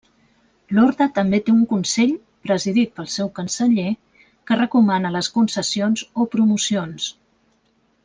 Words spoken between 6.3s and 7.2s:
promocions.